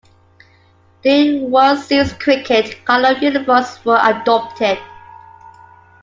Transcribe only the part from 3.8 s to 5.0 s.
were adopted.